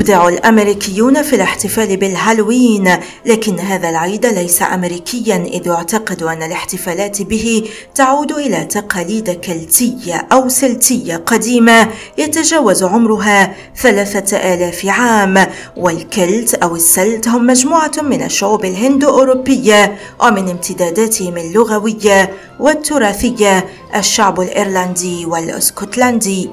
يبدع 0.00 0.28
الأمريكيون 0.28 1.22
في 1.22 1.36
الاحتفال 1.36 1.96
بالهالوين 1.96 2.96
لكن 3.26 3.58
هذا 3.58 3.88
العيد 3.90 4.26
ليس 4.26 4.62
امريكيا 4.62 5.36
إذ 5.36 5.66
يعتقد 5.66 6.22
أن 6.22 6.42
الاحتفالات 6.42 7.22
به 7.22 7.64
تعود 7.94 8.32
إلى 8.32 8.64
تقاليد 8.64 9.30
كلتية 9.30 10.26
أو 10.32 10.48
سلتية 10.48 11.16
قديمة 11.16 11.88
يتجاوز 12.18 12.82
عمرها 12.82 13.54
ثلاثة 13.76 14.36
آلاف 14.36 14.86
عام. 14.86 15.46
والكلت 15.76 16.54
أو 16.54 16.76
السلت 16.76 17.28
هم 17.28 17.46
مجموعة 17.46 17.92
من 18.02 18.22
الشعوب 18.22 18.64
الهندو 18.64 19.08
اوروبيه 19.08 19.98
ومن 20.22 20.48
امتداداتهم 20.48 21.36
اللغوية 21.36 22.30
والتراثية 22.60 23.66
الشعب 23.96 24.40
الإيرلندي 24.40 25.26
والإسكتلندي. 25.26 26.50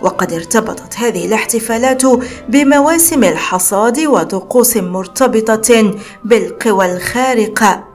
وقد 0.00 0.32
ارتبطت 0.32 0.96
هذه 0.96 1.26
الاحتفالات 1.26 2.02
بمواسم 2.48 3.24
الحصاد 3.24 3.98
وطقوس 3.98 4.76
مرتبطة 4.76 5.94
بالقوى 6.24 6.92
الخارقة. 6.96 7.87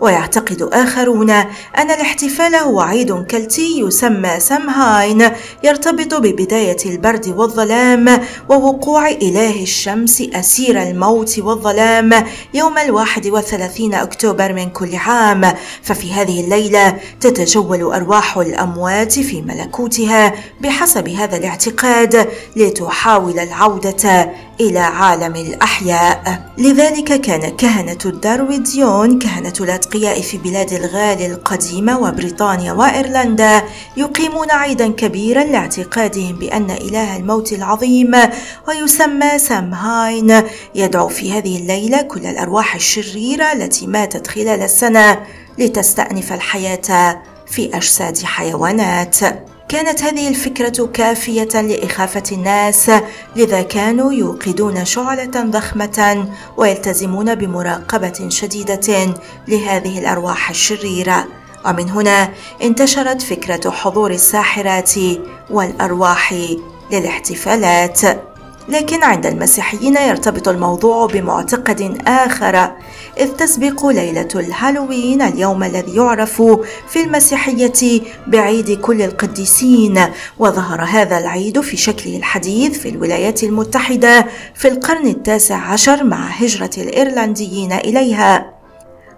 ويعتقد 0.00 0.62
آخرون 0.72 1.30
أن 1.30 1.90
الاحتفال 1.90 2.54
هو 2.54 2.80
عيد 2.80 3.12
كلتي 3.12 3.80
يسمى 3.80 4.40
سمهاين 4.40 5.30
يرتبط 5.64 6.14
ببداية 6.14 6.76
البرد 6.86 7.28
والظلام 7.28 8.20
ووقوع 8.48 9.08
إله 9.08 9.62
الشمس 9.62 10.22
أسير 10.34 10.82
الموت 10.82 11.38
والظلام 11.38 12.26
يوم 12.54 12.78
الواحد 12.78 13.26
وثلاثين 13.26 13.94
أكتوبر 13.94 14.52
من 14.52 14.70
كل 14.70 14.96
عام. 14.96 15.52
ففي 15.82 16.12
هذه 16.12 16.40
الليلة 16.40 16.96
تتجول 17.20 17.82
أرواح 17.82 18.36
الأموات 18.36 19.12
في 19.12 19.42
ملكوتها 19.42 20.34
بحسب 20.60 21.08
هذا 21.08 21.36
الاعتقاد 21.36 22.28
لتحاول 22.56 23.38
العودة 23.38 24.30
إلى 24.60 24.78
عالم 24.78 25.36
الأحياء. 25.36 26.50
لذلك 26.58 27.20
كان 27.20 27.56
كهنة 27.56 27.98
الدارويديون 28.06 29.18
كهنة 29.18 29.52
الأتقياء 29.60 30.20
في 30.20 30.38
بلاد 30.38 30.72
الغال 30.72 31.22
القديمة 31.22 31.98
وبريطانيا 31.98 32.72
وإيرلندا 32.72 33.62
يقيمون 33.96 34.50
عيدا 34.50 34.92
كبيرا 34.92 35.44
لاعتقادهم 35.44 36.32
بأن 36.32 36.70
إله 36.70 37.16
الموت 37.16 37.52
العظيم 37.52 38.12
ويسمى 38.68 39.38
سامهاين 39.38 40.42
يدعو 40.74 41.08
في 41.08 41.32
هذه 41.32 41.56
الليلة 41.58 42.02
كل 42.02 42.26
الأرواح 42.26 42.74
الشريرة 42.74 43.52
التي 43.52 43.86
ماتت 43.86 44.26
خلال 44.26 44.62
السنة 44.62 45.20
لتستأنف 45.58 46.32
الحياة 46.32 47.22
في 47.46 47.76
أجساد 47.76 48.18
حيوانات. 48.22 49.16
كانت 49.70 50.02
هذه 50.02 50.28
الفكرة 50.28 50.86
كافية 50.86 51.60
لإخافة 51.60 52.22
الناس 52.32 52.90
لذا 53.36 53.62
كانوا 53.62 54.12
يوقدون 54.12 54.84
شعلة 54.84 55.44
ضخمة 55.44 56.28
ويلتزمون 56.56 57.34
بمراقبة 57.34 58.26
شديدة 58.28 59.14
لهذه 59.48 59.98
الأرواح 59.98 60.50
الشريرة. 60.50 61.26
ومن 61.66 61.90
هنا 61.90 62.30
انتشرت 62.62 63.22
فكرة 63.22 63.70
حضور 63.70 64.10
الساحرات 64.10 64.92
والأرواح 65.50 66.34
للاحتفالات. 66.92 68.00
لكن 68.70 69.02
عند 69.02 69.26
المسيحيين 69.26 69.96
يرتبط 69.96 70.48
الموضوع 70.48 71.06
بمعتقد 71.06 72.02
آخر 72.06 72.72
إذ 73.18 73.28
تسبق 73.28 73.86
ليلة 73.86 74.28
الهالوين 74.34 75.22
اليوم 75.22 75.64
الذي 75.64 75.96
يعرف 75.96 76.42
في 76.88 77.02
المسيحية 77.04 78.02
بعيد 78.26 78.80
كل 78.80 79.02
القديسين 79.02 80.00
وظهر 80.38 80.84
هذا 80.84 81.18
العيد 81.18 81.60
في 81.60 81.76
شكله 81.76 82.16
الحديث 82.16 82.78
في 82.78 82.88
الولايات 82.88 83.44
المتحدة 83.44 84.26
في 84.54 84.68
القرن 84.68 85.06
التاسع 85.06 85.56
عشر 85.56 86.04
مع 86.04 86.26
هجرة 86.26 86.70
الإيرلنديين 86.78 87.72
إليها. 87.72 88.59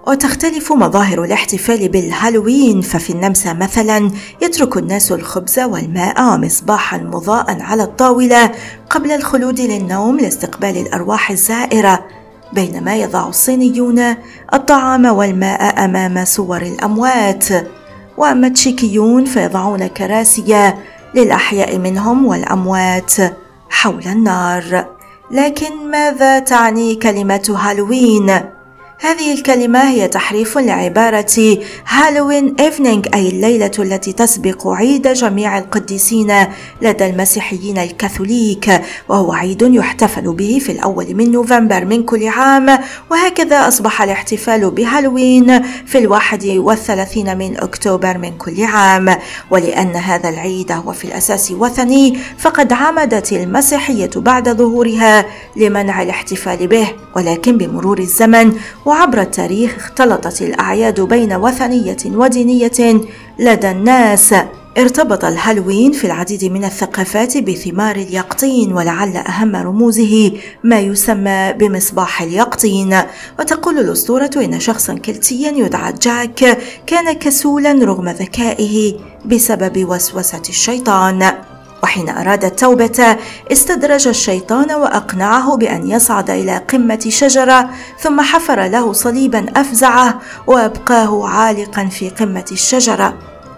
وتختلف 0.06 0.72
مظاهر 0.72 1.24
الاحتفال 1.24 1.88
بالهالوين 1.88 2.80
ففي 2.80 3.10
النمسا 3.10 3.52
مثلا 3.52 4.10
يترك 4.42 4.76
الناس 4.76 5.12
الخبز 5.12 5.58
والماء 5.58 6.34
ومصباحا 6.34 6.98
مضاء 6.98 7.62
على 7.62 7.82
الطاولة 7.82 8.50
قبل 8.90 9.10
الخلود 9.10 9.60
للنوم 9.60 10.20
لاستقبال 10.20 10.76
الأرواح 10.76 11.30
الزائرة 11.30 12.04
بينما 12.52 12.96
يضع 12.96 13.28
الصينيون 13.28 14.14
الطعام 14.54 15.04
والماء 15.06 15.84
أمام 15.84 16.24
صور 16.24 16.62
الأموات 16.62 17.44
وأما 18.16 18.46
التشيكيون 18.46 19.24
فيضعون 19.24 19.86
كراسي 19.86 20.72
للأحياء 21.14 21.78
منهم 21.78 22.26
والأموات 22.26 23.14
حول 23.70 24.02
النار 24.06 24.86
لكن 25.30 25.90
ماذا 25.90 26.38
تعني 26.38 26.94
كلمة 26.94 27.56
هالوين؟ 27.58 28.40
هذه 29.02 29.34
الكلمة 29.34 29.90
هي 29.90 30.08
تحريف 30.08 30.58
لعبارة 30.58 31.58
هالوين 31.88 32.54
إيفنينغ 32.60 33.02
أي 33.14 33.28
الليلة 33.28 33.70
التي 33.78 34.12
تسبق 34.12 34.68
عيد 34.68 35.08
جميع 35.08 35.58
القديسين 35.58 36.46
لدى 36.82 37.06
المسيحيين 37.06 37.78
الكاثوليك 37.78 38.82
وهو 39.08 39.32
عيد 39.32 39.62
يحتفل 39.62 40.32
به 40.32 40.58
في 40.62 40.72
الأول 40.72 41.14
من 41.14 41.32
نوفمبر 41.32 41.84
من 41.84 42.02
كل 42.02 42.28
عام 42.28 42.78
وهكذا 43.10 43.68
أصبح 43.68 44.02
الاحتفال 44.02 44.70
بهالوين 44.70 45.62
في 45.62 45.98
الواحد 45.98 46.46
والثلاثين 46.46 47.38
من 47.38 47.56
أكتوبر 47.56 48.18
من 48.18 48.38
كل 48.38 48.64
عام. 48.64 49.16
ولأن 49.50 49.96
هذا 49.96 50.28
العيد 50.28 50.72
هو 50.72 50.92
في 50.92 51.04
الأساس 51.04 51.50
وثني 51.50 52.18
فقد 52.38 52.72
عمدت 52.72 53.32
المسيحية 53.32 54.10
بعد 54.16 54.48
ظهورها 54.48 55.26
لمنع 55.56 56.02
الاحتفال 56.02 56.66
به 56.66 56.88
ولكن 57.16 57.58
بمرور 57.58 57.98
الزمن 57.98 58.52
وعبر 58.92 59.20
التاريخ 59.20 59.76
اختلطت 59.76 60.42
الأعياد 60.42 61.00
بين 61.00 61.32
وثنية 61.32 61.96
ودينية 62.06 63.00
لدى 63.38 63.70
الناس. 63.70 64.34
ارتبط 64.78 65.24
الهالوين 65.24 65.92
في 65.92 66.04
العديد 66.04 66.44
من 66.44 66.64
الثقافات 66.64 67.38
بثمار 67.38 67.96
اليقطين 67.96 68.72
ولعل 68.72 69.16
أهم 69.16 69.56
رموزه 69.56 70.32
ما 70.64 70.80
يسمى 70.80 71.52
بمصباح 71.52 72.22
اليقطين. 72.22 72.98
وتقول 73.40 73.78
الأسطورة 73.78 74.30
إن 74.36 74.60
شخصا 74.60 74.94
كلتيا 74.94 75.50
يدعى 75.50 75.92
جاك 75.92 76.58
كان 76.86 77.12
كسولا 77.12 77.72
رغم 77.72 78.08
ذكائه 78.08 78.94
بسبب 79.24 79.88
وسوسة 79.88 80.42
الشيطان. 80.48 81.32
وحين 81.92 82.08
أراد 82.08 82.44
التوبة 82.44 83.16
استدرج 83.52 84.08
الشيطان 84.08 84.72
وأقنعه 84.72 85.56
بأن 85.56 85.90
يصعد 85.90 86.30
إلى 86.30 86.56
قمة 86.56 87.04
شجرة 87.08 87.70
ثم 87.98 88.20
حفر 88.20 88.66
له 88.66 88.92
صليبا 88.92 89.46
أفزعه 89.56 90.20
وأبقاه 90.46 91.28
عالقا 91.28 91.86
في 91.86 92.10
قمة 92.10 92.44
الشجرة. 92.52 93.14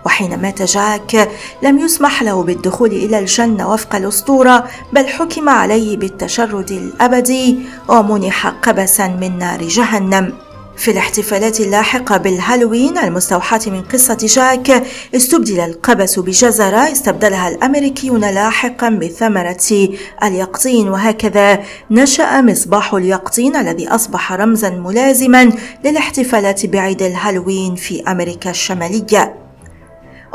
وحين 0.07 0.43
مات 0.43 0.63
جاك 0.63 1.31
لم 1.63 1.79
يسمح 1.79 2.23
له 2.23 2.43
بالدخول 2.43 2.91
إلى 2.91 3.19
الجنة 3.19 3.73
وفق 3.73 3.97
الأسطورة 3.97 4.65
بل 4.93 5.09
حكم 5.09 5.49
عليه 5.49 5.97
بالتشرد 5.97 6.71
الأبدي 6.71 7.59
ومنح 7.89 8.47
قبسا 8.47 9.09
من 9.09 9.39
نار 9.39 9.63
جهنم. 9.63 10.33
في 10.77 10.91
الاحتفالات 10.91 11.61
اللاحقة 11.61 12.17
بالهالوين 12.17 12.99
المستوحاة 12.99 13.61
من 13.67 13.83
قصة 13.83 14.17
جاك 14.21 14.85
استبدل 15.15 15.61
القبس 15.61 16.19
بجزرة 16.19 16.93
استبدلها 16.93 17.49
الأمريكيون 17.49 18.21
لاحقا 18.21 18.89
بثمرة 18.89 19.89
اليقطين 20.23 20.89
وهكذا 20.89 21.63
نشأ 21.91 22.41
مصباح 22.41 22.95
اليقطين 22.95 23.57
الذي 23.57 23.89
أصبح 23.89 24.33
رمزا 24.33 24.71
ملازما 24.71 25.53
للاحتفالات 25.85 26.67
بعيد 26.67 27.03
الهالوين 27.03 27.75
في 27.75 28.03
أمريكا 28.03 28.51
الشمالية. 28.51 29.44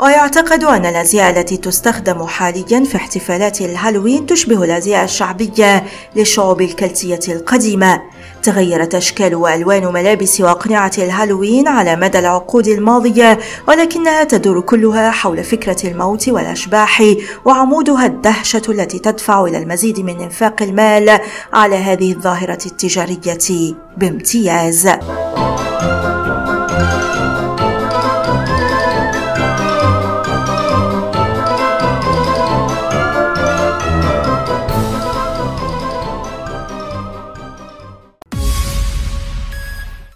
ويعتقد 0.02 0.64
أن 0.64 0.86
الأزياء 0.86 1.30
التي 1.30 1.56
تستخدم 1.56 2.26
حاليا 2.26 2.84
في 2.84 2.96
احتفالات 2.96 3.60
الهالوين 3.60 4.26
تشبه 4.26 4.64
الأزياء 4.64 5.04
الشعبية 5.04 5.84
للشعوب 6.16 6.60
الكلتية 6.60 7.20
القديمة 7.28 8.02
تغيرت 8.42 8.94
أشكال 8.94 9.34
وألوان 9.34 9.86
ملابس 9.92 10.40
وأقنعة 10.40 10.92
الهالوين 10.98 11.68
على 11.68 11.96
مدى 11.96 12.18
العقود 12.18 12.66
الماضية 12.66 13.38
ولكنها 13.68 14.24
تدور 14.24 14.60
كلها 14.60 15.10
حول 15.10 15.44
فكرة 15.44 15.90
الموت 15.90 16.28
والأشباح 16.28 17.04
وعمودها 17.44 18.06
الدهشة 18.06 18.62
التي 18.68 18.98
تدفع 18.98 19.44
إلى 19.44 19.58
المزيد 19.58 20.00
من 20.00 20.20
إنفاق 20.20 20.62
المال 20.62 21.20
على 21.52 21.76
هذه 21.76 22.12
الظاهرة 22.12 22.66
التجارية 22.66 23.74
بامتياز. 23.96 24.88